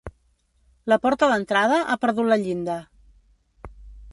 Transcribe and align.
La 0.93 0.97
porta 1.03 1.29
d'entrada 1.33 1.77
ha 1.81 1.99
perdut 2.07 2.31
la 2.33 2.39
llinda. 2.47 2.79